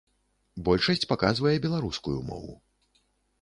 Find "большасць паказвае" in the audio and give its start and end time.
0.67-1.51